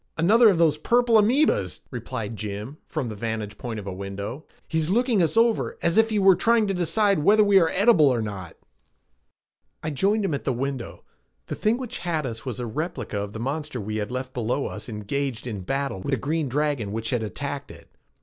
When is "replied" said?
1.91-2.35